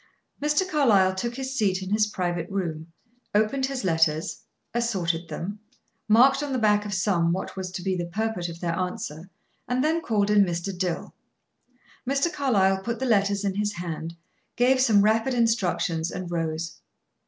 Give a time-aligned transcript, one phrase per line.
[0.41, 0.67] Mr.
[0.67, 2.91] Carlyle took his seat in his private room,
[3.35, 4.41] opened his letters,
[4.73, 5.59] assorted them,
[6.07, 9.29] marked on the back of some what was to be the purport of their answer,
[9.67, 10.75] and then called in Mr.
[10.75, 11.13] Dill.
[12.09, 12.33] Mr.
[12.33, 14.15] Carlyle put the letters in his hand,
[14.55, 16.81] gave some rapid instructions, and rose.